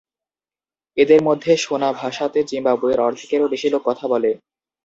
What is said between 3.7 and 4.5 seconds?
লোক কথা বলে।